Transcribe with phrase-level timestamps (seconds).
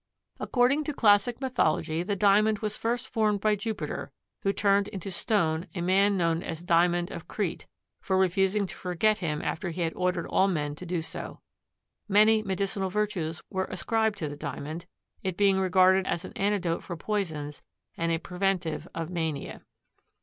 [0.39, 5.67] According to classical mythology the Diamond was first formed by Jupiter, who turned into stone
[5.75, 7.67] a man known as Diamond of Crete,
[8.01, 11.41] for refusing to forget him after he had ordered all men to do so.
[12.09, 14.87] Many medicinal virtues were ascribed to the Diamond,
[15.21, 17.61] it being regarded as an antidote for poisons
[17.95, 19.61] and a preventive of mania.